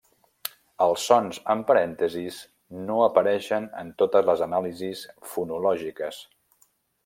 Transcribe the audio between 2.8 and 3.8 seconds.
no apareixen